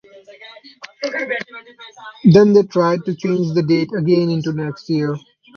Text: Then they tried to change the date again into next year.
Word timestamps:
Then 2.23 2.53
they 2.53 2.63
tried 2.63 3.05
to 3.05 3.13
change 3.13 3.53
the 3.53 3.61
date 3.61 3.91
again 3.95 4.31
into 4.31 4.51
next 4.51 4.89
year. 4.89 5.15